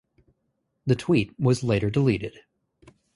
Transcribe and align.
The 0.87 0.95
tweet 0.95 1.39
was 1.39 1.63
later 1.63 1.91
deleted. 1.91 2.33